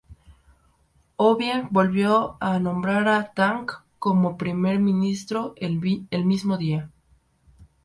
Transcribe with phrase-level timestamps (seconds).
[1.25, 3.67] Obiang volvió a nombrar a Tang
[3.99, 5.79] como primer ministro el
[6.25, 6.89] mismo día.